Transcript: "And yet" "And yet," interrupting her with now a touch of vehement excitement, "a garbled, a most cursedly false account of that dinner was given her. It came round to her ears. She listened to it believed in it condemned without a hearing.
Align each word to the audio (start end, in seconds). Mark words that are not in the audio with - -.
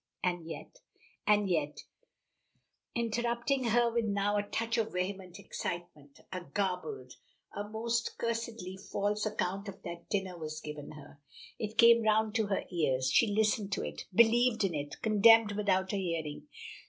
"And 0.23 0.47
yet" 0.47 0.79
"And 1.27 1.47
yet," 1.47 1.81
interrupting 2.95 3.65
her 3.65 3.93
with 3.93 4.05
now 4.05 4.35
a 4.37 4.41
touch 4.49 4.79
of 4.79 4.93
vehement 4.93 5.37
excitement, 5.37 6.21
"a 6.31 6.41
garbled, 6.43 7.13
a 7.55 7.65
most 7.69 8.17
cursedly 8.17 8.77
false 8.77 9.27
account 9.27 9.69
of 9.69 9.83
that 9.83 10.09
dinner 10.09 10.39
was 10.39 10.59
given 10.59 10.93
her. 10.93 11.19
It 11.59 11.77
came 11.77 12.01
round 12.01 12.33
to 12.33 12.47
her 12.47 12.63
ears. 12.71 13.11
She 13.11 13.27
listened 13.27 13.73
to 13.73 13.83
it 13.83 14.05
believed 14.11 14.63
in 14.63 14.73
it 14.73 14.99
condemned 15.03 15.51
without 15.51 15.93
a 15.93 15.97
hearing. 15.97 16.47